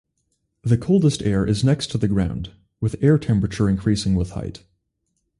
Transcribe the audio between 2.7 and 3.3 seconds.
with air